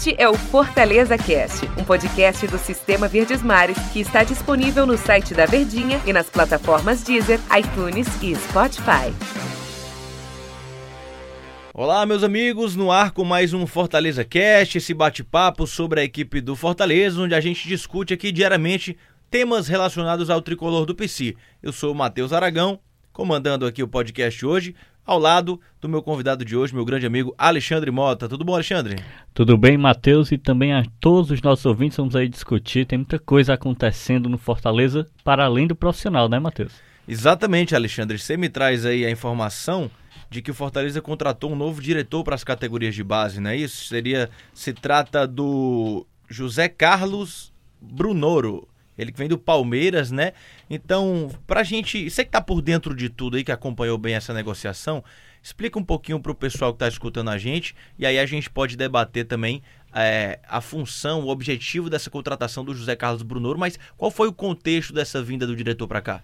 Este 0.00 0.16
é 0.16 0.26
o 0.26 0.32
Fortaleza 0.32 1.18
Cast, 1.18 1.66
um 1.78 1.84
podcast 1.84 2.46
do 2.46 2.56
Sistema 2.56 3.06
Verdes 3.06 3.42
Mares 3.42 3.76
que 3.92 4.00
está 4.00 4.24
disponível 4.24 4.86
no 4.86 4.96
site 4.96 5.34
da 5.34 5.44
Verdinha 5.44 6.00
e 6.06 6.12
nas 6.14 6.30
plataformas 6.30 7.02
Deezer, 7.02 7.38
iTunes 7.54 8.06
e 8.22 8.34
Spotify. 8.34 9.12
Olá, 11.74 12.06
meus 12.06 12.22
amigos, 12.22 12.74
no 12.74 12.90
ar 12.90 13.10
com 13.10 13.24
mais 13.24 13.52
um 13.52 13.66
Fortaleza 13.66 14.24
Cast, 14.24 14.78
esse 14.78 14.94
bate-papo 14.94 15.66
sobre 15.66 16.00
a 16.00 16.04
equipe 16.04 16.40
do 16.40 16.56
Fortaleza, 16.56 17.20
onde 17.20 17.34
a 17.34 17.40
gente 17.42 17.68
discute 17.68 18.14
aqui 18.14 18.32
diariamente 18.32 18.96
temas 19.30 19.68
relacionados 19.68 20.30
ao 20.30 20.40
tricolor 20.40 20.86
do 20.86 20.94
PC. 20.94 21.36
Eu 21.62 21.74
sou 21.74 21.92
o 21.92 21.94
Matheus 21.94 22.32
Aragão, 22.32 22.80
comandando 23.12 23.66
aqui 23.66 23.82
o 23.82 23.88
podcast 23.88 24.46
hoje, 24.46 24.74
ao 25.04 25.18
lado 25.18 25.60
do 25.80 25.88
meu 25.88 26.02
convidado 26.02 26.44
de 26.44 26.56
hoje, 26.56 26.74
meu 26.74 26.84
grande 26.84 27.06
amigo 27.06 27.34
Alexandre 27.36 27.90
Mota. 27.90 28.28
Tudo 28.28 28.44
bom, 28.44 28.54
Alexandre? 28.54 28.96
Tudo 29.34 29.56
bem, 29.56 29.76
Matheus, 29.76 30.30
e 30.32 30.38
também 30.38 30.72
a 30.72 30.84
todos 31.00 31.30
os 31.30 31.42
nossos 31.42 31.66
ouvintes, 31.66 31.96
vamos 31.96 32.14
aí 32.14 32.28
discutir. 32.28 32.86
Tem 32.86 32.98
muita 32.98 33.18
coisa 33.18 33.54
acontecendo 33.54 34.28
no 34.28 34.38
Fortaleza 34.38 35.06
para 35.24 35.44
além 35.44 35.66
do 35.66 35.74
profissional, 35.74 36.28
né, 36.28 36.38
Matheus? 36.38 36.72
Exatamente, 37.08 37.74
Alexandre. 37.74 38.18
Você 38.18 38.36
me 38.36 38.48
traz 38.48 38.86
aí 38.86 39.04
a 39.04 39.10
informação 39.10 39.90
de 40.30 40.40
que 40.40 40.50
o 40.50 40.54
Fortaleza 40.54 41.02
contratou 41.02 41.50
um 41.52 41.56
novo 41.56 41.82
diretor 41.82 42.22
para 42.22 42.36
as 42.36 42.44
categorias 42.44 42.94
de 42.94 43.02
base, 43.02 43.40
não 43.40 43.50
é 43.50 43.56
isso? 43.56 43.86
Seria, 43.86 44.30
se 44.54 44.72
trata 44.72 45.26
do 45.26 46.06
José 46.28 46.68
Carlos 46.68 47.52
Brunoro. 47.80 48.68
Ele 49.00 49.12
que 49.12 49.18
vem 49.18 49.28
do 49.28 49.38
Palmeiras, 49.38 50.10
né? 50.10 50.32
Então, 50.68 51.30
pra 51.46 51.62
gente, 51.62 52.10
você 52.10 52.24
que 52.24 52.30
tá 52.30 52.40
por 52.40 52.60
dentro 52.60 52.94
de 52.94 53.08
tudo 53.08 53.36
aí, 53.36 53.44
que 53.44 53.52
acompanhou 53.52 53.96
bem 53.96 54.14
essa 54.14 54.34
negociação, 54.34 55.02
explica 55.42 55.78
um 55.78 55.84
pouquinho 55.84 56.20
pro 56.20 56.34
pessoal 56.34 56.72
que 56.72 56.78
tá 56.78 56.88
escutando 56.88 57.30
a 57.30 57.38
gente, 57.38 57.74
e 57.98 58.04
aí 58.04 58.18
a 58.18 58.26
gente 58.26 58.50
pode 58.50 58.76
debater 58.76 59.24
também 59.24 59.62
é, 59.94 60.38
a 60.48 60.60
função, 60.60 61.22
o 61.22 61.28
objetivo 61.28 61.88
dessa 61.88 62.10
contratação 62.10 62.64
do 62.64 62.74
José 62.74 62.94
Carlos 62.94 63.22
Brunoro, 63.22 63.58
mas 63.58 63.78
qual 63.96 64.10
foi 64.10 64.28
o 64.28 64.32
contexto 64.32 64.92
dessa 64.92 65.22
vinda 65.22 65.46
do 65.46 65.56
diretor 65.56 65.88
para 65.88 66.00
cá? 66.00 66.22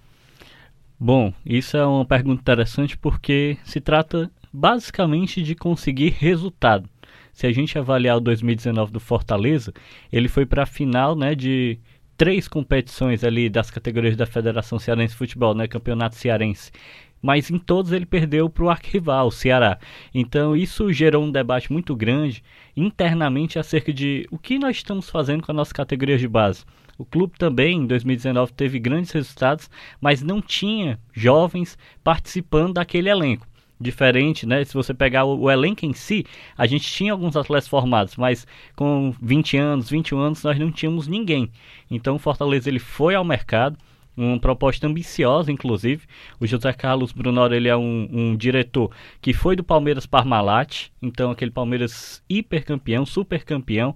Bom, 0.99 1.33
isso 1.45 1.77
é 1.77 1.85
uma 1.85 2.05
pergunta 2.05 2.41
interessante 2.41 2.97
porque 2.97 3.59
se 3.65 3.81
trata 3.81 4.31
basicamente 4.53 5.43
de 5.43 5.55
conseguir 5.55 6.15
resultado. 6.19 6.89
Se 7.33 7.47
a 7.47 7.53
gente 7.53 7.79
avaliar 7.79 8.17
o 8.17 8.21
2019 8.21 8.93
do 8.93 9.01
Fortaleza, 9.01 9.75
ele 10.11 10.27
foi 10.27 10.47
para 10.47 10.63
a 10.63 10.67
final 10.67 11.15
né, 11.15 11.35
de 11.35 11.79
três 12.17 12.49
competições 12.49 13.23
ali 13.23 13.49
das 13.49 13.71
categorias 13.71 14.17
da 14.17 14.27
Federação 14.27 14.79
Cearense 14.79 15.13
de 15.13 15.19
Futebol, 15.19 15.55
né, 15.55 15.69
Campeonato 15.69 16.17
Cearense. 16.17 16.73
Mas 17.21 17.51
em 17.51 17.59
todos 17.59 17.93
ele 17.93 18.07
perdeu 18.07 18.49
para 18.49 18.65
o 18.65 18.71
arquival, 18.71 19.29
o 19.29 19.33
Ceará. 19.33 19.79
Então 20.15 20.57
isso 20.57 20.93
gerou 20.93 21.25
um 21.25 21.31
debate 21.31 21.73
muito 21.73 21.97
grande 21.97 22.43
internamente 22.77 23.59
acerca 23.59 23.93
de 23.93 24.27
o 24.31 24.39
que 24.39 24.59
nós 24.59 24.77
estamos 24.77 25.11
fazendo 25.11 25.43
com 25.43 25.53
as 25.53 25.57
nossas 25.57 25.73
categorias 25.73 26.21
de 26.21 26.29
base. 26.29 26.65
O 26.99 27.05
clube 27.05 27.35
também, 27.39 27.79
em 27.79 27.87
2019, 27.87 28.53
teve 28.53 28.79
grandes 28.79 29.11
resultados, 29.11 29.69
mas 30.01 30.23
não 30.23 30.41
tinha 30.41 30.99
jovens 31.13 31.77
participando 32.03 32.75
daquele 32.75 33.11
elenco 33.11 33.47
diferente, 33.81 34.47
né? 34.47 34.65
Se 34.65 34.75
você 34.75 34.95
pegar 34.95 35.25
o, 35.25 35.41
o, 35.43 35.51
elenco 35.51 35.85
em 35.85 35.93
si, 35.93 36.25
a 36.57 36.67
gente 36.67 36.91
tinha 36.91 37.13
alguns 37.13 37.37
atletas 37.37 37.69
formados, 37.69 38.17
mas 38.17 38.47
com 38.75 39.15
20 39.21 39.57
anos, 39.57 39.91
21 39.91 40.19
anos, 40.19 40.43
nós 40.43 40.59
não 40.59 40.71
tínhamos 40.71 41.07
ninguém. 41.07 41.51
Então 41.91 42.17
o 42.17 42.19
Fortaleza 42.19 42.69
ele 42.69 42.79
foi 42.79 43.15
ao 43.15 43.25
mercado, 43.25 43.77
uma 44.17 44.39
proposta 44.39 44.87
ambiciosa, 44.87 45.53
inclusive. 45.53 46.05
O 46.41 46.47
José 46.47 46.73
Carlos 46.73 47.13
Brunor 47.13 47.53
ele 47.53 47.69
é 47.69 47.77
um, 47.77 48.09
um 48.11 48.37
diretor 48.37 48.91
que 49.21 49.35
foi 49.35 49.55
do 49.55 49.63
Palmeiras 49.63 50.07
Parmalat, 50.07 50.89
então 51.03 51.31
aquele 51.31 51.51
Palmeiras 51.51 52.23
hipercampeão, 52.29 53.05
super 53.05 53.45
campeão. 53.45 53.95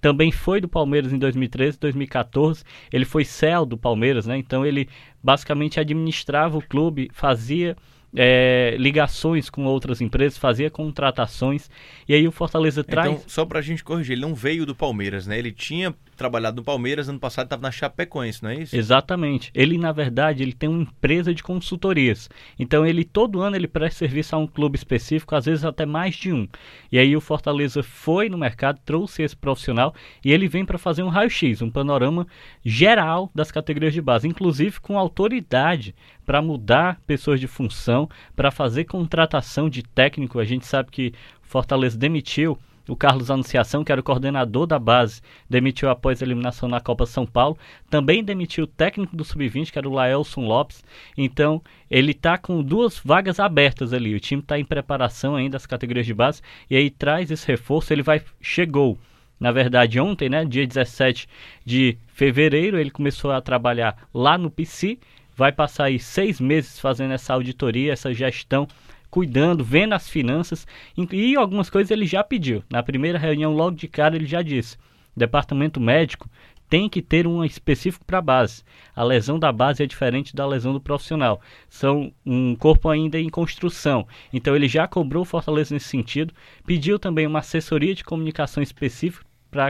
Também 0.00 0.32
foi 0.32 0.60
do 0.60 0.68
Palmeiras 0.68 1.12
em 1.12 1.18
2013, 1.18 1.78
2014. 1.78 2.64
Ele 2.92 3.04
foi 3.04 3.24
céu 3.24 3.64
do 3.64 3.78
Palmeiras, 3.78 4.26
né? 4.26 4.36
Então 4.36 4.66
ele 4.66 4.88
basicamente 5.22 5.78
administrava 5.78 6.58
o 6.58 6.62
clube, 6.62 7.08
fazia 7.12 7.76
é, 8.14 8.76
ligações 8.78 9.48
com 9.48 9.64
outras 9.64 10.00
empresas, 10.00 10.38
fazia 10.38 10.70
contratações. 10.70 11.70
E 12.08 12.14
aí 12.14 12.26
o 12.28 12.32
Fortaleza 12.32 12.80
então, 12.80 12.90
traz. 12.90 13.10
Então, 13.10 13.22
só 13.26 13.44
pra 13.44 13.60
gente 13.60 13.82
corrigir, 13.82 14.12
ele 14.12 14.22
não 14.22 14.34
veio 14.34 14.66
do 14.66 14.74
Palmeiras, 14.74 15.26
né? 15.26 15.38
Ele 15.38 15.52
tinha 15.52 15.94
trabalhado 16.16 16.56
no 16.56 16.62
Palmeiras, 16.62 17.08
ano 17.08 17.18
passado 17.18 17.46
estava 17.46 17.62
na 17.62 17.70
Chapecoense, 17.70 18.42
não 18.42 18.50
é 18.50 18.54
isso? 18.54 18.76
Exatamente. 18.76 19.50
Ele, 19.54 19.78
na 19.78 19.92
verdade, 19.92 20.42
ele 20.42 20.52
tem 20.52 20.68
uma 20.68 20.82
empresa 20.82 21.34
de 21.34 21.42
consultorias. 21.42 22.28
Então, 22.58 22.86
ele 22.86 23.02
todo 23.04 23.40
ano 23.40 23.56
ele 23.56 23.66
presta 23.66 24.00
serviço 24.00 24.36
a 24.36 24.38
um 24.38 24.46
clube 24.46 24.76
específico, 24.76 25.34
às 25.34 25.46
vezes 25.46 25.64
até 25.64 25.86
mais 25.86 26.14
de 26.14 26.32
um. 26.32 26.46
E 26.90 26.98
aí 26.98 27.16
o 27.16 27.20
Fortaleza 27.20 27.82
foi 27.82 28.28
no 28.28 28.38
mercado, 28.38 28.78
trouxe 28.84 29.22
esse 29.22 29.36
profissional 29.36 29.94
e 30.24 30.32
ele 30.32 30.48
vem 30.48 30.64
para 30.64 30.78
fazer 30.78 31.02
um 31.02 31.08
raio-x, 31.08 31.62
um 31.62 31.70
panorama 31.70 32.26
geral 32.64 33.30
das 33.34 33.50
categorias 33.50 33.94
de 33.94 34.00
base, 34.00 34.28
inclusive 34.28 34.80
com 34.80 34.98
autoridade 34.98 35.94
para 36.24 36.42
mudar 36.42 37.00
pessoas 37.06 37.40
de 37.40 37.46
função, 37.46 38.08
para 38.34 38.50
fazer 38.50 38.84
contratação 38.84 39.68
de 39.68 39.82
técnico. 39.82 40.38
A 40.38 40.44
gente 40.44 40.66
sabe 40.66 40.90
que 40.90 41.12
Fortaleza 41.42 41.98
demitiu 41.98 42.58
o 42.88 42.96
Carlos 42.96 43.30
Anunciação, 43.30 43.84
que 43.84 43.92
era 43.92 44.00
o 44.00 44.04
coordenador 44.04 44.66
da 44.66 44.78
base, 44.78 45.20
demitiu 45.48 45.88
após 45.88 46.20
a 46.20 46.24
eliminação 46.24 46.68
na 46.68 46.80
Copa 46.80 47.06
São 47.06 47.24
Paulo. 47.24 47.56
Também 47.88 48.24
demitiu 48.24 48.64
o 48.64 48.66
técnico 48.66 49.16
do 49.16 49.24
Sub-20, 49.24 49.70
que 49.70 49.78
era 49.78 49.88
o 49.88 49.92
Laelson 49.92 50.42
Lopes. 50.42 50.82
Então, 51.16 51.62
ele 51.90 52.12
está 52.12 52.36
com 52.36 52.62
duas 52.62 52.98
vagas 52.98 53.38
abertas 53.38 53.92
ali. 53.92 54.14
O 54.14 54.20
time 54.20 54.42
está 54.42 54.58
em 54.58 54.64
preparação 54.64 55.36
ainda 55.36 55.52
das 55.52 55.66
categorias 55.66 56.06
de 56.06 56.14
base. 56.14 56.42
E 56.68 56.76
aí 56.76 56.90
traz 56.90 57.30
esse 57.30 57.46
reforço. 57.46 57.92
Ele 57.92 58.02
vai. 58.02 58.22
Chegou. 58.40 58.98
Na 59.38 59.50
verdade, 59.50 59.98
ontem, 59.98 60.28
né, 60.28 60.44
dia 60.44 60.64
17 60.64 61.28
de 61.64 61.98
fevereiro, 62.06 62.78
ele 62.78 62.90
começou 62.90 63.32
a 63.32 63.40
trabalhar 63.40 64.08
lá 64.14 64.38
no 64.38 64.50
PC. 64.50 64.98
Vai 65.36 65.52
passar 65.52 65.84
aí 65.84 65.98
seis 65.98 66.40
meses 66.40 66.78
fazendo 66.78 67.12
essa 67.12 67.32
auditoria, 67.34 67.92
essa 67.92 68.12
gestão 68.12 68.66
cuidando, 69.10 69.62
vendo 69.62 69.92
as 69.92 70.08
finanças 70.08 70.66
e 70.96 71.36
algumas 71.36 71.68
coisas 71.68 71.90
ele 71.90 72.06
já 72.06 72.24
pediu. 72.24 72.64
Na 72.70 72.82
primeira 72.82 73.18
reunião, 73.18 73.54
logo 73.54 73.76
de 73.76 73.86
cara, 73.86 74.16
ele 74.16 74.26
já 74.26 74.40
disse: 74.40 74.78
departamento 75.16 75.78
médico 75.78 76.28
tem 76.68 76.88
que 76.88 77.02
ter 77.02 77.26
um 77.26 77.44
específico 77.44 78.02
para 78.06 78.16
a 78.16 78.22
base. 78.22 78.64
A 78.96 79.04
lesão 79.04 79.38
da 79.38 79.52
base 79.52 79.82
é 79.82 79.86
diferente 79.86 80.34
da 80.34 80.46
lesão 80.46 80.72
do 80.72 80.80
profissional. 80.80 81.38
São 81.68 82.10
um 82.24 82.56
corpo 82.56 82.88
ainda 82.88 83.20
em 83.20 83.28
construção. 83.28 84.08
Então 84.32 84.56
ele 84.56 84.66
já 84.66 84.88
cobrou 84.88 85.22
Fortaleza 85.22 85.74
nesse 85.74 85.88
sentido. 85.88 86.32
Pediu 86.64 86.98
também 86.98 87.26
uma 87.26 87.40
assessoria 87.40 87.94
de 87.94 88.02
comunicação 88.02 88.62
específica 88.62 89.26
para 89.50 89.66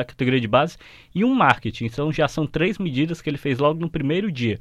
a 0.00 0.04
categoria 0.04 0.40
de 0.40 0.48
base 0.48 0.76
e 1.14 1.24
um 1.24 1.32
marketing. 1.36 1.84
Então 1.84 2.12
já 2.12 2.26
são 2.26 2.48
três 2.48 2.78
medidas 2.78 3.22
que 3.22 3.30
ele 3.30 3.38
fez 3.38 3.60
logo 3.60 3.78
no 3.78 3.88
primeiro 3.88 4.32
dia. 4.32 4.58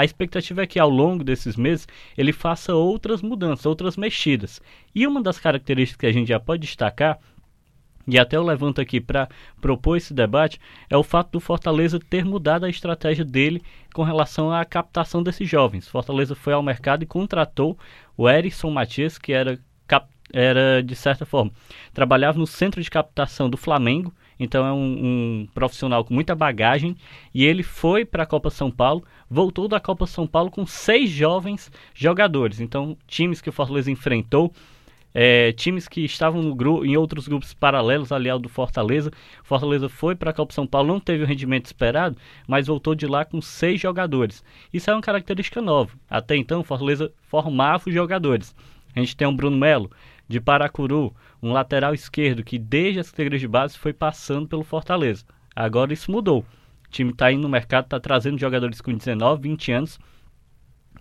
A 0.00 0.04
expectativa 0.04 0.62
é 0.62 0.66
que 0.66 0.78
ao 0.78 0.88
longo 0.88 1.22
desses 1.22 1.56
meses 1.56 1.86
ele 2.16 2.32
faça 2.32 2.74
outras 2.74 3.20
mudanças, 3.20 3.66
outras 3.66 3.98
mexidas. 3.98 4.58
E 4.94 5.06
uma 5.06 5.22
das 5.22 5.38
características 5.38 6.00
que 6.00 6.06
a 6.06 6.12
gente 6.12 6.28
já 6.28 6.40
pode 6.40 6.62
destacar 6.62 7.18
e 8.08 8.18
até 8.18 8.38
eu 8.38 8.42
levanto 8.42 8.80
aqui 8.80 8.98
para 8.98 9.28
propor 9.60 9.98
esse 9.98 10.14
debate, 10.14 10.58
é 10.88 10.96
o 10.96 11.02
fato 11.02 11.32
do 11.32 11.38
Fortaleza 11.38 12.00
ter 12.00 12.24
mudado 12.24 12.64
a 12.64 12.70
estratégia 12.70 13.26
dele 13.26 13.60
com 13.92 14.02
relação 14.02 14.50
à 14.50 14.64
captação 14.64 15.22
desses 15.22 15.46
jovens. 15.46 15.86
Fortaleza 15.86 16.34
foi 16.34 16.54
ao 16.54 16.62
mercado 16.62 17.02
e 17.02 17.06
contratou 17.06 17.78
o 18.16 18.26
Erison 18.26 18.70
Matias, 18.70 19.18
que 19.18 19.34
era, 19.34 19.60
era 20.32 20.82
de 20.82 20.96
certa 20.96 21.26
forma, 21.26 21.52
trabalhava 21.92 22.38
no 22.38 22.46
centro 22.46 22.82
de 22.82 22.90
captação 22.90 23.50
do 23.50 23.58
Flamengo, 23.58 24.14
então 24.40 24.66
é 24.66 24.72
um, 24.72 24.76
um 25.42 25.48
profissional 25.54 26.02
com 26.02 26.14
muita 26.14 26.34
bagagem 26.34 26.96
e 27.32 27.44
ele 27.44 27.62
foi 27.62 28.04
para 28.04 28.22
a 28.22 28.26
Copa 28.26 28.50
São 28.50 28.70
Paulo, 28.70 29.04
voltou 29.28 29.68
da 29.68 29.78
Copa 29.78 30.06
São 30.06 30.26
Paulo 30.26 30.50
com 30.50 30.66
seis 30.66 31.10
jovens 31.10 31.70
jogadores. 31.94 32.58
Então 32.58 32.96
times 33.06 33.42
que 33.42 33.50
o 33.50 33.52
Fortaleza 33.52 33.90
enfrentou 33.90 34.52
é, 35.12 35.52
times 35.52 35.88
que 35.88 36.04
estavam 36.04 36.42
no 36.42 36.54
grupo, 36.54 36.84
em 36.84 36.96
outros 36.96 37.26
grupos 37.26 37.52
paralelos 37.52 38.12
ali 38.12 38.30
ao 38.30 38.38
do 38.38 38.48
Fortaleza. 38.48 39.10
Fortaleza 39.42 39.88
foi 39.88 40.14
para 40.14 40.30
a 40.30 40.34
Copa 40.34 40.52
São 40.52 40.66
Paulo, 40.66 40.88
não 40.88 41.00
teve 41.00 41.24
o 41.24 41.26
rendimento 41.26 41.66
esperado, 41.66 42.16
mas 42.46 42.66
voltou 42.66 42.94
de 42.94 43.06
lá 43.06 43.24
com 43.24 43.40
seis 43.40 43.80
jogadores. 43.80 44.44
Isso 44.72 44.90
é 44.90 44.94
uma 44.94 45.02
característica 45.02 45.60
nova. 45.60 45.92
Até 46.08 46.36
então, 46.36 46.64
Fortaleza 46.64 47.12
formava 47.22 47.88
os 47.88 47.94
jogadores. 47.94 48.54
A 48.94 49.00
gente 49.00 49.16
tem 49.16 49.26
o 49.26 49.32
Bruno 49.32 49.56
Melo, 49.56 49.90
de 50.30 50.40
Paracuru, 50.40 51.12
um 51.42 51.52
lateral 51.52 51.92
esquerdo 51.92 52.44
que 52.44 52.56
desde 52.56 53.00
as 53.00 53.10
categorias 53.10 53.40
de 53.40 53.48
base 53.48 53.76
foi 53.76 53.92
passando 53.92 54.46
pelo 54.46 54.62
Fortaleza. 54.62 55.24
Agora 55.56 55.92
isso 55.92 56.12
mudou. 56.12 56.46
O 56.86 56.88
time 56.88 57.10
está 57.10 57.32
indo 57.32 57.42
no 57.42 57.48
mercado, 57.48 57.86
está 57.86 57.98
trazendo 57.98 58.38
jogadores 58.38 58.80
com 58.80 58.94
19, 58.94 59.42
20 59.42 59.72
anos 59.72 59.98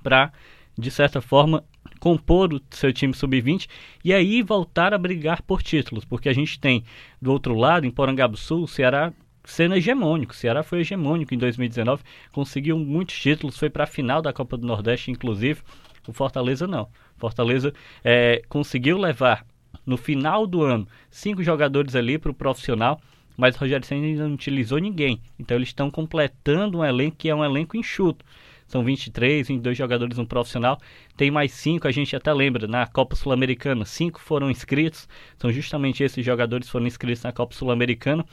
para, 0.01 0.33
de 0.75 0.89
certa 0.89 1.21
forma, 1.21 1.63
compor 1.99 2.55
o 2.55 2.61
seu 2.71 2.91
time 2.91 3.13
sub-20 3.13 3.67
e 4.03 4.11
aí 4.11 4.41
voltar 4.41 4.95
a 4.95 4.97
brigar 4.97 5.43
por 5.43 5.61
títulos, 5.61 6.03
porque 6.03 6.27
a 6.27 6.33
gente 6.33 6.59
tem 6.59 6.83
do 7.21 7.31
outro 7.31 7.53
lado, 7.53 7.85
em 7.85 7.93
Sul, 8.35 8.63
o 8.63 8.67
Ceará 8.67 9.13
sendo 9.43 9.75
hegemônico. 9.75 10.33
O 10.33 10.35
Ceará 10.35 10.63
foi 10.63 10.79
hegemônico 10.79 11.35
em 11.35 11.37
2019, 11.37 12.01
conseguiu 12.31 12.79
muitos 12.79 13.19
títulos, 13.19 13.59
foi 13.59 13.69
para 13.69 13.83
a 13.83 13.87
final 13.87 14.23
da 14.23 14.33
Copa 14.33 14.57
do 14.57 14.65
Nordeste, 14.65 15.11
inclusive. 15.11 15.61
O 16.07 16.13
Fortaleza 16.13 16.67
não. 16.67 16.87
Fortaleza 17.17 17.73
é, 18.03 18.41
conseguiu 18.49 18.97
levar 18.97 19.45
no 19.85 19.97
final 19.97 20.45
do 20.45 20.61
ano, 20.61 20.87
cinco 21.09 21.43
jogadores 21.43 21.95
ali 21.95 22.17
para 22.17 22.31
o 22.31 22.33
profissional, 22.33 23.01
mas 23.35 23.55
o 23.55 23.59
Rogério 23.59 23.85
Senna 23.85 24.05
ainda 24.05 24.27
não 24.27 24.35
utilizou 24.35 24.77
ninguém. 24.79 25.21
Então 25.39 25.57
eles 25.57 25.69
estão 25.69 25.89
completando 25.89 26.79
um 26.79 26.85
elenco 26.85 27.17
que 27.17 27.29
é 27.29 27.35
um 27.35 27.43
elenco 27.43 27.77
enxuto. 27.77 28.25
São 28.67 28.83
23, 28.83 29.47
22 29.47 29.75
jogadores 29.75 30.17
no 30.17 30.27
profissional. 30.27 30.77
Tem 31.17 31.31
mais 31.31 31.51
cinco, 31.53 31.87
a 31.87 31.91
gente 31.91 32.15
até 32.15 32.31
lembra, 32.31 32.67
na 32.67 32.85
Copa 32.85 33.15
Sul-Americana, 33.15 33.83
cinco 33.83 34.19
foram 34.19 34.51
inscritos. 34.51 35.07
São 35.37 35.51
justamente 35.51 36.03
esses 36.03 36.23
jogadores 36.23 36.67
que 36.67 36.71
foram 36.71 36.85
inscritos 36.85 37.23
na 37.23 37.31
Copa 37.31 37.55
Sul-Americana. 37.55 38.23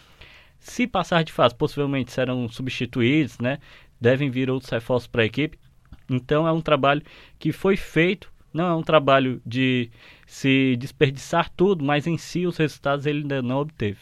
Se 0.59 0.87
passar 0.87 1.25
de 1.25 1.33
fase, 1.33 1.55
possivelmente 1.55 2.13
serão 2.13 2.49
substituídos, 2.49 3.39
né? 3.39 3.59
Devem 3.99 4.29
vir 4.29 4.51
outros 4.51 4.71
reforços 4.71 5.07
para 5.07 5.23
a 5.23 5.25
equipe. 5.25 5.59
Então 6.09 6.47
é 6.47 6.53
um 6.53 6.61
trabalho 6.61 7.03
que 7.39 7.53
foi 7.53 7.77
feito, 7.77 8.31
não 8.53 8.67
é 8.67 8.75
um 8.75 8.83
trabalho 8.83 9.41
de 9.45 9.91
se 10.27 10.77
desperdiçar 10.77 11.51
tudo, 11.57 11.85
mas 11.85 12.07
em 12.07 12.17
si 12.17 12.47
os 12.47 12.57
resultados 12.57 13.07
ele 13.07 13.21
ainda 13.21 13.43
não 13.43 13.59
obteve. 13.59 13.99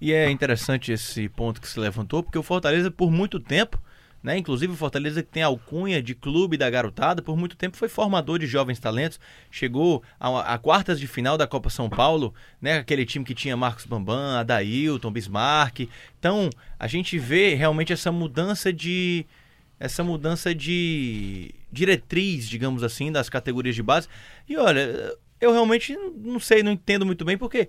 E 0.00 0.12
é 0.12 0.30
interessante 0.30 0.90
esse 0.90 1.28
ponto 1.28 1.60
que 1.60 1.68
se 1.68 1.78
levantou, 1.78 2.22
porque 2.22 2.38
o 2.38 2.42
Fortaleza 2.42 2.90
por 2.90 3.10
muito 3.10 3.38
tempo 3.38 3.80
né? 4.22 4.38
Inclusive 4.38 4.72
o 4.72 4.76
Fortaleza 4.76 5.22
que 5.22 5.28
tem 5.28 5.42
alcunha 5.42 6.00
de 6.00 6.14
clube 6.14 6.56
da 6.56 6.70
garotada, 6.70 7.20
por 7.20 7.36
muito 7.36 7.56
tempo 7.56 7.76
foi 7.76 7.88
formador 7.88 8.38
de 8.38 8.46
jovens 8.46 8.78
talentos, 8.78 9.18
chegou 9.50 10.02
a, 10.20 10.54
a, 10.54 10.58
quartas 10.58 11.00
de 11.00 11.06
final 11.06 11.36
da 11.36 11.46
Copa 11.46 11.68
São 11.68 11.90
Paulo, 11.90 12.32
né? 12.60 12.78
Aquele 12.78 13.04
time 13.04 13.24
que 13.24 13.34
tinha 13.34 13.56
Marcos 13.56 13.84
Bambam, 13.84 14.38
Adailton, 14.38 15.10
Bismarck. 15.10 15.88
Então, 16.18 16.48
a 16.78 16.86
gente 16.86 17.18
vê 17.18 17.54
realmente 17.54 17.92
essa 17.92 18.12
mudança 18.12 18.72
de 18.72 19.26
essa 19.82 20.04
mudança 20.04 20.54
de 20.54 21.52
diretriz, 21.72 22.48
digamos 22.48 22.84
assim, 22.84 23.10
das 23.10 23.28
categorias 23.28 23.74
de 23.74 23.82
base. 23.82 24.06
E 24.48 24.56
olha, 24.56 25.12
eu 25.40 25.50
realmente 25.50 25.98
não 26.16 26.38
sei, 26.38 26.62
não 26.62 26.70
entendo 26.70 27.04
muito 27.04 27.24
bem 27.24 27.36
porque 27.36 27.68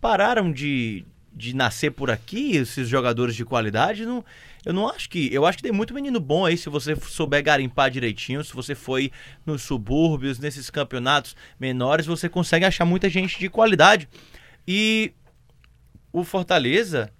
pararam 0.00 0.50
de, 0.50 1.04
de 1.30 1.54
nascer 1.54 1.90
por 1.90 2.10
aqui 2.10 2.56
esses 2.56 2.88
jogadores 2.88 3.36
de 3.36 3.44
qualidade, 3.44 4.06
não, 4.06 4.24
eu 4.64 4.72
não 4.72 4.88
acho 4.88 5.10
que, 5.10 5.28
eu 5.30 5.44
acho 5.44 5.58
que 5.58 5.62
tem 5.62 5.70
muito 5.70 5.92
menino 5.92 6.18
bom 6.18 6.46
aí 6.46 6.56
se 6.56 6.70
você 6.70 6.96
souber 6.96 7.42
garimpar 7.42 7.90
direitinho, 7.90 8.42
se 8.42 8.54
você 8.54 8.74
foi 8.74 9.12
nos 9.44 9.60
subúrbios, 9.60 10.38
nesses 10.38 10.70
campeonatos 10.70 11.36
menores, 11.58 12.06
você 12.06 12.26
consegue 12.26 12.64
achar 12.64 12.86
muita 12.86 13.10
gente 13.10 13.38
de 13.38 13.50
qualidade. 13.50 14.08
E 14.66 15.12
o 16.10 16.24
Fortaleza 16.24 17.12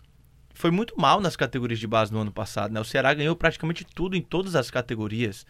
foi 0.60 0.70
muito 0.70 0.94
mal 1.00 1.20
nas 1.20 1.36
categorias 1.36 1.80
de 1.80 1.86
base 1.86 2.12
no 2.12 2.20
ano 2.20 2.30
passado, 2.30 2.72
né? 2.72 2.80
O 2.80 2.84
Ceará 2.84 3.12
ganhou 3.14 3.34
praticamente 3.34 3.84
tudo 3.84 4.16
em 4.16 4.22
todas 4.22 4.54
as 4.54 4.70
categorias. 4.70 5.46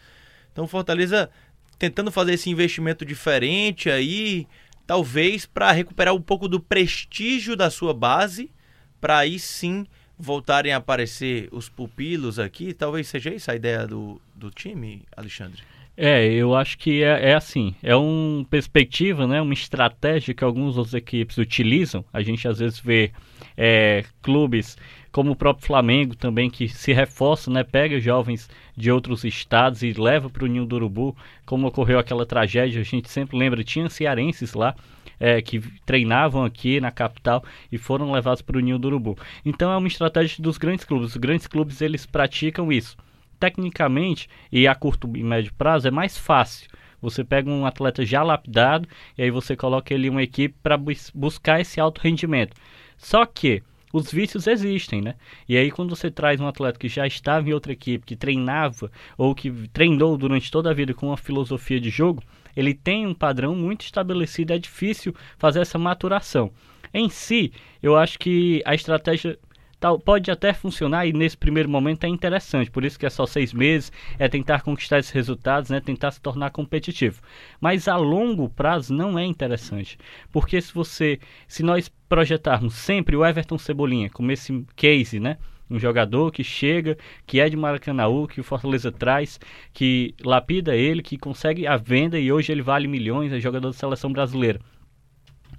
Então 0.51 0.67
Fortaleza 0.67 1.29
tentando 1.77 2.11
fazer 2.11 2.33
esse 2.33 2.49
investimento 2.49 3.03
diferente 3.03 3.89
aí, 3.89 4.47
talvez 4.85 5.45
para 5.45 5.71
recuperar 5.71 6.13
um 6.13 6.21
pouco 6.21 6.47
do 6.47 6.59
prestígio 6.59 7.55
da 7.55 7.71
sua 7.71 7.93
base, 7.93 8.51
para 8.99 9.17
aí 9.17 9.39
sim 9.39 9.85
voltarem 10.17 10.71
a 10.71 10.77
aparecer 10.77 11.49
os 11.51 11.67
pupilos 11.67 12.37
aqui. 12.37 12.73
Talvez 12.73 13.07
seja 13.07 13.33
isso 13.33 13.49
a 13.49 13.55
ideia 13.55 13.87
do, 13.87 14.21
do 14.35 14.51
time, 14.51 15.03
Alexandre. 15.17 15.63
É, 15.97 16.31
eu 16.31 16.55
acho 16.55 16.77
que 16.77 17.03
é, 17.03 17.31
é, 17.31 17.33
assim, 17.33 17.75
é 17.83 17.95
uma 17.95 18.45
perspectiva, 18.45 19.27
né, 19.27 19.41
uma 19.41 19.53
estratégia 19.53 20.33
que 20.33 20.43
algumas 20.43 20.77
outras 20.77 20.93
equipes 20.93 21.37
utilizam. 21.37 22.05
A 22.13 22.21
gente 22.21 22.47
às 22.47 22.59
vezes 22.59 22.79
vê 22.79 23.11
é, 23.57 24.05
clubes 24.21 24.77
como 25.11 25.31
o 25.31 25.35
próprio 25.35 25.67
Flamengo 25.67 26.15
também 26.15 26.49
que 26.49 26.67
se 26.67 26.93
reforça, 26.93 27.51
né, 27.51 27.63
pega 27.63 27.99
jovens 27.99 28.49
de 28.75 28.91
outros 28.91 29.23
estados 29.23 29.83
e 29.83 29.91
leva 29.93 30.29
para 30.29 30.43
o 30.43 30.47
Ninho 30.47 30.65
do 30.65 30.75
Urubu, 30.75 31.15
como 31.45 31.67
ocorreu 31.67 31.99
aquela 31.99 32.25
tragédia, 32.25 32.81
a 32.81 32.83
gente 32.83 33.09
sempre 33.09 33.37
lembra, 33.37 33.63
tinha 33.63 33.89
cearenses 33.89 34.53
lá 34.53 34.75
é, 35.19 35.41
que 35.41 35.59
treinavam 35.85 36.43
aqui 36.43 36.79
na 36.79 36.91
capital 36.91 37.43
e 37.71 37.77
foram 37.77 38.11
levados 38.11 38.41
para 38.41 38.57
o 38.57 38.59
Ninho 38.59 38.79
do 38.79 38.87
Urubu. 38.87 39.17
Então 39.45 39.71
é 39.71 39.77
uma 39.77 39.87
estratégia 39.87 40.41
dos 40.41 40.57
grandes 40.57 40.85
clubes, 40.85 41.09
os 41.09 41.17
grandes 41.17 41.47
clubes 41.47 41.81
eles 41.81 42.05
praticam 42.05 42.71
isso. 42.71 42.97
Tecnicamente 43.39 44.29
e 44.51 44.67
a 44.67 44.75
curto 44.75 45.11
e 45.15 45.23
médio 45.23 45.53
prazo 45.53 45.87
é 45.87 45.91
mais 45.91 46.17
fácil. 46.17 46.69
Você 47.01 47.23
pega 47.23 47.49
um 47.49 47.65
atleta 47.65 48.05
já 48.05 48.21
lapidado 48.21 48.87
e 49.17 49.23
aí 49.23 49.31
você 49.31 49.55
coloca 49.55 49.93
ele 49.93 50.07
em 50.07 50.09
uma 50.11 50.21
equipe 50.21 50.55
para 50.61 50.77
bus 50.77 51.11
buscar 51.13 51.59
esse 51.59 51.79
alto 51.79 51.99
rendimento. 51.99 52.55
Só 52.97 53.25
que 53.25 53.63
os 53.93 54.11
vícios 54.11 54.47
existem, 54.47 55.01
né? 55.01 55.15
E 55.47 55.57
aí 55.57 55.71
quando 55.71 55.95
você 55.95 56.09
traz 56.09 56.39
um 56.39 56.47
atleta 56.47 56.79
que 56.79 56.87
já 56.87 57.05
estava 57.05 57.49
em 57.49 57.53
outra 57.53 57.71
equipe, 57.71 58.05
que 58.05 58.15
treinava 58.15 58.91
ou 59.17 59.35
que 59.35 59.51
treinou 59.69 60.17
durante 60.17 60.51
toda 60.51 60.69
a 60.69 60.73
vida 60.73 60.93
com 60.93 61.07
uma 61.07 61.17
filosofia 61.17 61.79
de 61.79 61.89
jogo, 61.89 62.23
ele 62.55 62.73
tem 62.73 63.07
um 63.07 63.13
padrão 63.13 63.55
muito 63.55 63.81
estabelecido, 63.81 64.53
é 64.53 64.59
difícil 64.59 65.15
fazer 65.37 65.61
essa 65.61 65.77
maturação. 65.77 66.51
Em 66.93 67.09
si, 67.09 67.53
eu 67.81 67.95
acho 67.95 68.19
que 68.19 68.61
a 68.65 68.75
estratégia 68.75 69.39
tal, 69.81 69.99
pode 69.99 70.29
até 70.29 70.53
funcionar 70.53 71.07
e 71.07 71.11
nesse 71.11 71.35
primeiro 71.35 71.67
momento 71.67 72.03
é 72.03 72.07
interessante, 72.07 72.69
por 72.69 72.85
isso 72.85 72.99
que 72.99 73.05
é 73.05 73.09
só 73.09 73.25
seis 73.25 73.51
meses, 73.51 73.91
é 74.19 74.29
tentar 74.29 74.61
conquistar 74.61 74.99
esses 74.99 75.11
resultados, 75.11 75.71
né, 75.71 75.81
tentar 75.81 76.11
se 76.11 76.21
tornar 76.21 76.51
competitivo. 76.51 77.19
Mas 77.59 77.87
a 77.87 77.97
longo 77.97 78.47
prazo 78.47 78.93
não 78.93 79.17
é 79.17 79.25
interessante, 79.25 79.97
porque 80.31 80.61
se 80.61 80.71
você, 80.71 81.19
se 81.47 81.63
nós 81.63 81.91
projetarmos 82.07 82.75
sempre 82.75 83.15
o 83.15 83.25
Everton 83.25 83.57
Cebolinha 83.57 84.07
como 84.11 84.31
esse 84.31 84.63
case, 84.75 85.19
né, 85.19 85.37
um 85.67 85.79
jogador 85.79 86.31
que 86.31 86.43
chega, 86.43 86.95
que 87.25 87.39
é 87.39 87.49
de 87.49 87.57
Maracanãú, 87.57 88.27
que 88.27 88.39
o 88.39 88.43
Fortaleza 88.43 88.91
traz, 88.91 89.39
que 89.73 90.13
lapida 90.23 90.75
ele, 90.75 91.01
que 91.01 91.17
consegue 91.17 91.65
a 91.65 91.75
venda 91.75 92.19
e 92.19 92.31
hoje 92.31 92.51
ele 92.51 92.61
vale 92.61 92.87
milhões, 92.87 93.33
é 93.33 93.39
jogador 93.39 93.69
da 93.69 93.73
seleção 93.73 94.13
brasileira. 94.13 94.59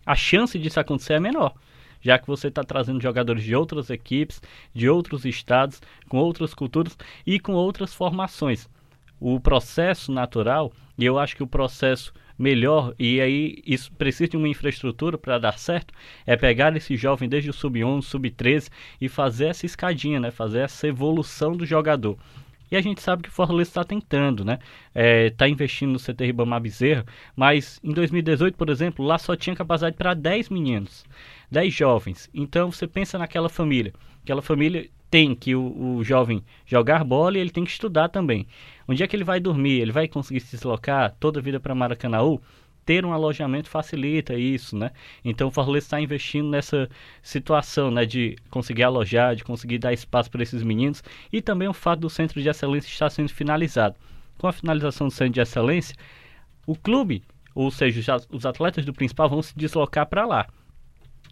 A 0.06 0.14
chance 0.14 0.56
disso 0.58 0.78
acontecer 0.78 1.14
é 1.14 1.20
menor 1.20 1.54
já 2.02 2.18
que 2.18 2.26
você 2.26 2.48
está 2.48 2.62
trazendo 2.62 3.00
jogadores 3.00 3.42
de 3.42 3.54
outras 3.54 3.88
equipes, 3.88 4.42
de 4.74 4.88
outros 4.90 5.24
estados, 5.24 5.80
com 6.08 6.18
outras 6.18 6.52
culturas 6.52 6.98
e 7.26 7.40
com 7.40 7.54
outras 7.54 7.94
formações. 7.94 8.68
O 9.18 9.40
processo 9.40 10.12
natural, 10.12 10.72
e 10.98 11.06
eu 11.06 11.18
acho 11.18 11.36
que 11.36 11.42
o 11.42 11.46
processo 11.46 12.12
melhor, 12.38 12.92
e 12.98 13.20
aí 13.20 13.62
isso 13.64 13.92
precisa 13.92 14.30
de 14.30 14.36
uma 14.36 14.48
infraestrutura 14.48 15.16
para 15.16 15.38
dar 15.38 15.58
certo, 15.58 15.94
é 16.26 16.36
pegar 16.36 16.76
esse 16.76 16.96
jovem 16.96 17.28
desde 17.28 17.48
o 17.48 17.52
sub-11, 17.52 18.02
sub-13 18.02 18.68
e 19.00 19.08
fazer 19.08 19.46
essa 19.46 19.64
escadinha, 19.64 20.18
né? 20.18 20.30
fazer 20.30 20.58
essa 20.60 20.88
evolução 20.88 21.52
do 21.56 21.64
jogador. 21.64 22.18
E 22.72 22.76
a 22.76 22.80
gente 22.80 23.02
sabe 23.02 23.22
que 23.22 23.28
o 23.28 23.32
Fortaleza 23.32 23.68
está 23.68 23.84
tentando, 23.84 24.46
né? 24.46 24.58
Está 24.94 25.00
é, 25.00 25.28
tá 25.28 25.46
investindo 25.46 25.92
no 25.92 25.98
CT 25.98 26.24
Ribamar 26.24 26.58
Bezerra, 26.58 27.04
mas 27.36 27.78
em 27.84 27.92
2018, 27.92 28.56
por 28.56 28.70
exemplo, 28.70 29.04
lá 29.04 29.18
só 29.18 29.36
tinha 29.36 29.54
capacidade 29.54 29.94
para 29.94 30.14
10 30.14 30.48
meninos, 30.48 31.04
10 31.50 31.74
jovens. 31.74 32.30
Então 32.32 32.72
você 32.72 32.86
pensa 32.86 33.18
naquela 33.18 33.50
família. 33.50 33.92
Aquela 34.22 34.40
família 34.40 34.88
tem 35.10 35.34
que 35.34 35.54
o, 35.54 35.96
o 35.96 36.02
jovem 36.02 36.42
jogar 36.64 37.04
bola 37.04 37.36
e 37.36 37.42
ele 37.42 37.50
tem 37.50 37.62
que 37.62 37.70
estudar 37.70 38.08
também. 38.08 38.46
Onde 38.88 39.02
é 39.02 39.06
que 39.06 39.14
ele 39.14 39.24
vai 39.24 39.38
dormir? 39.38 39.78
Ele 39.78 39.92
vai 39.92 40.08
conseguir 40.08 40.40
se 40.40 40.56
deslocar 40.56 41.14
toda 41.20 41.40
a 41.40 41.42
vida 41.42 41.60
para 41.60 41.74
Maracanãú? 41.74 42.40
Ter 42.84 43.04
um 43.04 43.12
alojamento 43.12 43.68
facilita 43.68 44.34
isso, 44.34 44.76
né? 44.76 44.90
Então 45.24 45.48
o 45.48 45.50
Fortaleza 45.50 45.86
está 45.86 46.00
investindo 46.00 46.48
nessa 46.48 46.88
situação, 47.22 47.90
né, 47.90 48.04
de 48.04 48.36
conseguir 48.50 48.82
alojar, 48.82 49.36
de 49.36 49.44
conseguir 49.44 49.78
dar 49.78 49.92
espaço 49.92 50.30
para 50.30 50.42
esses 50.42 50.62
meninos 50.62 51.02
e 51.32 51.40
também 51.40 51.68
o 51.68 51.72
fato 51.72 52.00
do 52.00 52.10
centro 52.10 52.40
de 52.40 52.48
excelência 52.48 52.88
estar 52.88 53.10
sendo 53.10 53.28
finalizado. 53.28 53.94
Com 54.38 54.48
a 54.48 54.52
finalização 54.52 55.08
do 55.08 55.12
centro 55.12 55.34
de 55.34 55.40
excelência, 55.40 55.94
o 56.66 56.74
clube, 56.76 57.22
ou 57.54 57.70
seja, 57.70 58.16
os 58.30 58.46
atletas 58.46 58.84
do 58.84 58.92
principal 58.92 59.28
vão 59.28 59.42
se 59.42 59.56
deslocar 59.56 60.06
para 60.06 60.26
lá. 60.26 60.48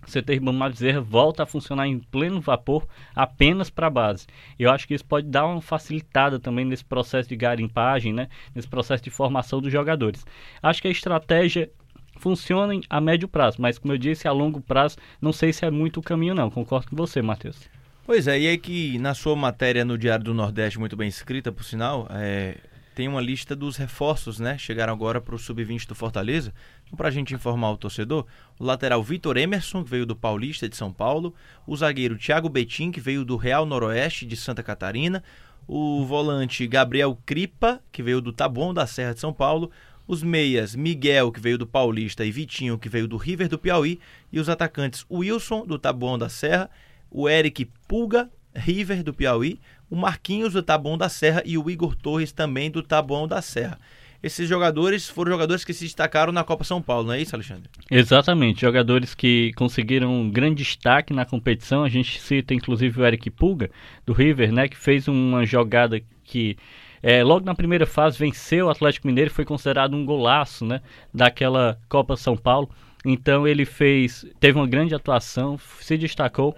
O 0.03 0.11
CT 0.11 0.35
Ribamar 0.35 0.71
Bezerra 0.71 1.01
volta 1.01 1.43
a 1.43 1.47
funcionar 1.47 1.87
em 1.87 1.99
pleno 1.99 2.41
vapor 2.41 2.87
apenas 3.15 3.71
para 3.71 3.87
a 3.87 3.91
base. 3.91 4.27
Eu 4.59 4.71
acho 4.71 4.87
que 4.87 4.95
isso 4.95 5.05
pode 5.05 5.29
dar 5.29 5.47
uma 5.47 5.61
facilitada 5.61 6.39
também 6.39 6.65
nesse 6.65 6.85
processo 6.85 7.29
de 7.29 7.37
garimpagem, 7.37 8.13
né? 8.13 8.29
nesse 8.55 8.69
processo 8.69 9.03
de 9.03 9.11
formação 9.11 9.61
dos 9.61 9.73
jogadores. 9.73 10.25
Acho 10.63 10.83
que 10.83 10.89
a 10.89 10.91
estratégia 10.91 11.71
funciona 12.19 12.79
a 12.89 13.01
médio 13.01 13.29
prazo, 13.29 13.61
mas 13.61 13.79
como 13.79 13.95
eu 13.95 13.99
disse, 13.99 14.29
a 14.29 14.33
longo 14.33 14.61
prazo 14.61 14.97
não 15.21 15.33
sei 15.33 15.53
se 15.53 15.65
é 15.65 15.71
muito 15.71 16.01
o 16.01 16.03
caminho 16.03 16.35
não. 16.35 16.51
Concordo 16.51 16.89
com 16.89 16.97
você, 16.97 17.23
Matheus. 17.23 17.69
Pois 18.05 18.27
é, 18.27 18.41
e 18.41 18.49
aí 18.49 18.59
que 18.59 18.99
na 18.99 19.15
sua 19.15 19.37
matéria 19.37 19.85
no 19.85 19.97
Diário 19.97 20.25
do 20.25 20.35
Nordeste, 20.35 20.79
muito 20.79 20.97
bem 20.97 21.09
escrita, 21.09 21.53
por 21.53 21.63
sinal, 21.65 22.07
é, 22.11 22.57
tem 22.95 23.09
uma 23.09 23.21
lista 23.21 23.55
dos 23.55 23.77
reforços, 23.77 24.39
né? 24.39 24.59
Chegaram 24.59 24.93
agora 24.93 25.21
para 25.21 25.35
o 25.35 25.39
Sub-20 25.39 25.87
do 25.87 25.95
Fortaleza. 25.95 26.53
Então, 26.85 26.97
para 26.97 27.09
a 27.09 27.11
gente 27.11 27.35
informar 27.35 27.71
o 27.71 27.77
torcedor, 27.77 28.27
o 28.59 28.65
lateral 28.65 29.03
Vitor 29.03 29.37
Emerson, 29.37 29.85
que 29.85 29.91
veio 29.91 30.05
do 30.05 30.17
Paulista 30.17 30.69
de 30.69 30.77
São 30.77 30.93
Paulo, 30.93 31.35
o 31.67 31.77
zagueiro 31.77 32.19
Thiago 32.19 32.49
Betim, 32.49 32.91
que 32.91 33.01
veio 33.01 33.25
do 33.25 33.37
Real 33.37 33.65
Noroeste 33.65 34.27
de 34.27 34.37
Santa 34.37 34.63
Catarina, 34.63 35.23
o 35.67 36.05
volante 36.05 36.67
Gabriel 36.67 37.17
Cripa, 37.25 37.81
que 37.93 38.03
veio 38.03 38.21
do 38.21 38.33
Taboão 38.33 38.75
da 38.75 38.87
Serra 38.87 39.15
de 39.15 39.21
São 39.21 39.33
Paulo, 39.33 39.71
os 40.07 40.25
meias 40.25 40.75
Miguel, 40.75 41.31
que 41.31 41.39
veio 41.39 41.57
do 41.57 41.67
Paulista, 41.67 42.25
e 42.25 42.33
Vitinho, 42.33 42.77
que 42.77 42.89
veio 42.89 43.07
do 43.07 43.17
River 43.17 43.49
do 43.49 43.59
Piauí, 43.59 44.01
e 44.33 44.41
os 44.41 44.49
atacantes 44.49 45.07
Wilson, 45.09 45.65
do 45.65 45.79
Taboão 45.79 46.19
da 46.19 46.29
Serra, 46.29 46.69
o 47.09 47.29
Eric 47.29 47.71
Pulga, 47.87 48.29
River 48.55 49.03
do 49.03 49.15
Piauí, 49.15 49.61
o 49.89 49.97
Marquinhos 49.97 50.53
do 50.53 50.63
Taboão 50.63 50.97
da 50.97 51.09
Serra 51.09 51.43
e 51.45 51.59
o 51.59 51.71
Igor 51.71 51.95
Torres 51.95 52.33
também 52.33 52.71
do 52.71 52.83
Taboão 52.83 53.27
da 53.27 53.43
Serra. 53.43 53.79
esses 54.23 54.49
jogadores 54.49 55.09
foram 55.09 55.33
jogadores 55.33 55.65
que 55.65 55.73
se 55.73 55.85
destacaram 55.85 56.33
na 56.33 56.45
Copa 56.45 56.63
São 56.63 56.83
Paulo, 56.83 57.07
não 57.07 57.15
é 57.15 57.21
isso, 57.23 57.35
Alexandre? 57.35 57.71
Exatamente, 57.91 58.61
jogadores 58.61 59.15
que 59.15 59.53
conseguiram 59.55 60.13
um 60.13 60.31
grande 60.31 60.63
destaque 60.63 61.15
na 61.15 61.25
competição. 61.25 61.83
A 61.83 61.89
gente 61.89 62.21
cita 62.21 62.53
inclusive 62.53 63.01
o 63.01 63.07
Eric 63.07 63.31
Pulga, 63.31 63.71
do 64.05 64.13
River, 64.13 64.53
né, 64.53 64.69
que 64.69 64.77
fez 64.77 65.09
uma 65.09 65.47
jogada 65.47 66.01
que 66.23 66.57
é, 67.03 67.25
logo 67.25 67.47
na 67.47 67.55
primeira 67.55 67.87
fase 67.87 68.19
venceu 68.19 68.67
o 68.67 68.71
Atlético 68.71 69.07
Mineiro, 69.07 69.31
foi 69.31 69.45
considerado 69.45 69.95
um 69.95 70.05
golaço 70.05 70.65
né, 70.67 70.81
daquela 71.13 71.79
Copa 71.89 72.17
São 72.17 72.37
Paulo. 72.37 72.71
Então 73.05 73.49
ele 73.49 73.65
fez, 73.65 74.27
teve 74.39 74.59
uma 74.59 74.67
grande 74.67 74.95
atuação, 74.95 75.59
se 75.81 75.97
destacou. 75.97 76.57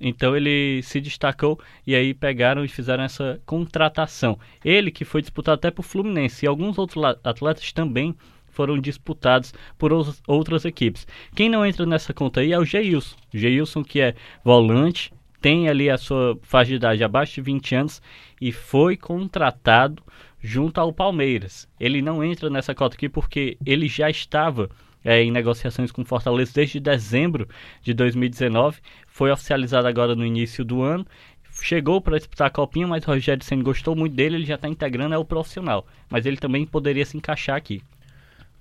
Então 0.00 0.36
ele 0.36 0.82
se 0.82 1.00
destacou 1.00 1.58
e 1.86 1.94
aí 1.94 2.12
pegaram 2.14 2.64
e 2.64 2.68
fizeram 2.68 3.04
essa 3.04 3.40
contratação. 3.46 4.38
Ele 4.64 4.90
que 4.90 5.04
foi 5.04 5.20
disputado 5.20 5.56
até 5.56 5.70
por 5.70 5.82
Fluminense 5.82 6.44
e 6.44 6.48
alguns 6.48 6.78
outros 6.78 7.02
atletas 7.22 7.72
também 7.72 8.14
foram 8.48 8.78
disputados 8.78 9.52
por 9.76 9.90
outras 10.26 10.64
equipes. 10.64 11.06
Quem 11.34 11.48
não 11.48 11.66
entra 11.66 11.84
nessa 11.84 12.14
conta 12.14 12.40
aí 12.40 12.52
é 12.52 12.58
o 12.58 12.64
Geilson. 12.64 13.16
Geilson 13.32 13.82
que 13.82 14.00
é 14.00 14.14
volante, 14.44 15.12
tem 15.40 15.68
ali 15.68 15.90
a 15.90 15.98
sua 15.98 16.38
faixa 16.42 16.70
de 16.70 16.76
idade 16.76 17.04
abaixo 17.04 17.34
de 17.34 17.42
20 17.42 17.74
anos 17.74 18.02
e 18.40 18.50
foi 18.52 18.96
contratado 18.96 20.02
junto 20.40 20.80
ao 20.80 20.92
Palmeiras. 20.92 21.68
Ele 21.78 22.00
não 22.00 22.22
entra 22.22 22.48
nessa 22.48 22.74
cota 22.74 22.94
aqui 22.96 23.08
porque 23.08 23.58
ele 23.66 23.88
já 23.88 24.08
estava 24.08 24.70
é, 25.04 25.22
em 25.22 25.30
negociações 25.30 25.92
com 25.92 26.04
Fortaleza 26.04 26.52
desde 26.54 26.80
dezembro 26.80 27.46
de 27.82 27.92
2019. 27.92 28.78
Foi 29.14 29.30
oficializado 29.30 29.86
agora 29.86 30.16
no 30.16 30.26
início 30.26 30.64
do 30.64 30.82
ano. 30.82 31.06
Chegou 31.62 32.00
para 32.00 32.18
disputar 32.18 32.48
a 32.48 32.50
copinha, 32.50 32.84
mas 32.84 33.04
o 33.04 33.06
Rogério 33.06 33.44
Senna 33.44 33.62
gostou 33.62 33.94
muito 33.94 34.12
dele, 34.12 34.34
ele 34.34 34.44
já 34.44 34.56
está 34.56 34.68
integrando, 34.68 35.14
é 35.14 35.18
o 35.18 35.24
profissional. 35.24 35.86
Mas 36.10 36.26
ele 36.26 36.36
também 36.36 36.66
poderia 36.66 37.06
se 37.06 37.16
encaixar 37.16 37.54
aqui. 37.54 37.80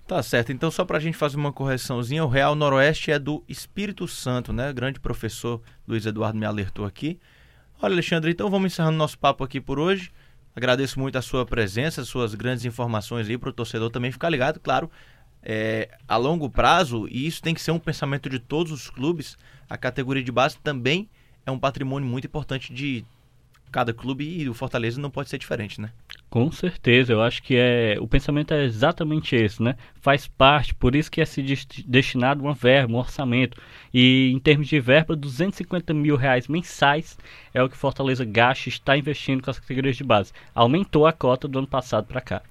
Tá 0.05 0.21
certo, 0.21 0.51
então 0.51 0.69
só 0.69 0.85
para 0.85 0.99
a 0.99 1.01
gente 1.01 1.17
fazer 1.17 1.37
uma 1.37 1.51
correçãozinha, 1.51 2.23
o 2.23 2.27
Real 2.27 2.53
Noroeste 2.53 3.09
é 3.09 3.17
do 3.17 3.43
Espírito 3.49 4.07
Santo, 4.07 4.53
né? 4.53 4.69
O 4.69 4.73
grande 4.75 4.99
professor 4.99 5.59
Luiz 5.87 6.05
Eduardo 6.05 6.37
me 6.37 6.45
alertou 6.45 6.85
aqui. 6.85 7.19
Olha, 7.81 7.95
Alexandre, 7.95 8.29
então 8.29 8.47
vamos 8.47 8.73
encerrando 8.73 8.95
nosso 8.95 9.17
papo 9.17 9.43
aqui 9.43 9.59
por 9.59 9.79
hoje. 9.79 10.11
Agradeço 10.55 10.99
muito 10.99 11.17
a 11.17 11.21
sua 11.23 11.47
presença, 11.47 12.05
suas 12.05 12.35
grandes 12.35 12.63
informações 12.63 13.27
aí 13.27 13.39
para 13.39 13.49
o 13.49 13.53
torcedor 13.53 13.89
também 13.89 14.11
ficar 14.11 14.29
ligado, 14.29 14.59
claro, 14.59 14.91
é, 15.43 15.89
a 16.07 16.17
longo 16.17 16.49
prazo, 16.49 17.07
e 17.09 17.27
isso 17.27 17.41
tem 17.41 17.53
que 17.53 17.61
ser 17.61 17.71
um 17.71 17.79
pensamento 17.79 18.29
de 18.29 18.39
todos 18.39 18.71
os 18.71 18.89
clubes, 18.89 19.37
a 19.69 19.77
categoria 19.77 20.23
de 20.23 20.31
base 20.31 20.57
também 20.57 21.09
é 21.45 21.51
um 21.51 21.59
patrimônio 21.59 22.07
muito 22.07 22.25
importante 22.25 22.73
de 22.73 23.05
cada 23.73 23.91
clube 23.91 24.23
e 24.23 24.47
o 24.47 24.53
Fortaleza 24.53 25.01
não 25.01 25.09
pode 25.09 25.29
ser 25.29 25.39
diferente, 25.39 25.81
né? 25.81 25.89
Com 26.29 26.51
certeza, 26.51 27.11
eu 27.11 27.21
acho 27.21 27.41
que 27.41 27.55
é 27.55 27.97
o 27.99 28.07
pensamento 28.07 28.53
é 28.53 28.63
exatamente 28.63 29.35
esse, 29.35 29.61
né? 29.61 29.75
Faz 29.99 30.27
parte, 30.27 30.75
por 30.75 30.95
isso 30.95 31.11
que 31.11 31.19
é 31.19 31.25
se 31.25 31.41
destinado 31.87 32.43
uma 32.43 32.53
verba, 32.53 32.93
um 32.93 32.97
orçamento. 32.97 33.59
E 33.91 34.31
em 34.31 34.39
termos 34.39 34.67
de 34.67 34.79
verba, 34.79 35.15
250 35.15 35.91
mil 35.93 36.15
reais 36.15 36.47
mensais 36.47 37.17
é 37.51 37.63
o 37.63 37.69
que 37.69 37.75
Fortaleza 37.75 38.23
gasta 38.23 38.69
está 38.69 38.95
investindo 38.95 39.41
com 39.41 39.49
as 39.49 39.59
categorias 39.59 39.97
de 39.97 40.03
base. 40.03 40.31
Aumentou 40.53 41.07
a 41.07 41.11
cota 41.11 41.47
do 41.47 41.57
ano 41.57 41.67
passado 41.67 42.05
para 42.05 42.21
cá. 42.21 42.41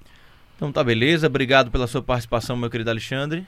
Então 0.55 0.71
tá 0.71 0.83
beleza, 0.83 1.27
obrigado 1.27 1.71
pela 1.71 1.87
sua 1.87 2.01
participação, 2.01 2.55
meu 2.55 2.69
querido 2.69 2.89
Alexandre. 2.89 3.45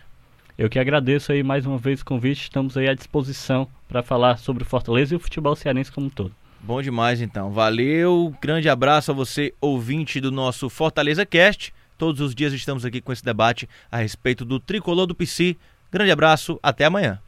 Eu 0.58 0.70
que 0.70 0.80
agradeço 0.80 1.32
aí 1.32 1.44
mais 1.44 1.66
uma 1.66 1.78
vez 1.78 2.02
o 2.02 2.06
convite, 2.06 2.44
estamos 2.44 2.78
aí 2.78 2.88
à 2.88 2.94
disposição 2.94 3.68
para 3.88 4.02
falar 4.02 4.38
sobre 4.38 4.64
o 4.64 4.66
Fortaleza 4.66 5.14
e 5.14 5.18
o 5.18 5.20
futebol 5.20 5.56
cearense 5.56 5.92
como 5.92 6.08
um 6.08 6.10
todo. 6.10 6.34
Bom 6.62 6.82
demais 6.82 7.22
então, 7.22 7.52
valeu, 7.52 8.34
grande 8.42 8.70
abraço 8.70 9.12
a 9.12 9.14
você, 9.14 9.54
ouvinte 9.62 10.20
do 10.20 10.32
nosso 10.32 10.70
Fortaleza 10.70 11.26
Cast. 11.26 11.74
Todos 11.98 12.20
os 12.22 12.34
dias 12.34 12.54
estamos 12.54 12.84
aqui 12.84 13.00
com 13.00 13.14
esse 13.14 13.24
debate 13.24 13.70
a 13.92 13.98
respeito 13.98 14.44
do 14.44 14.60
tricolor 14.60 15.06
do 15.06 15.16
PC. 15.16 15.56
Grande 15.92 16.12
abraço, 16.12 16.60
até 16.62 16.86
amanhã. 16.86 17.20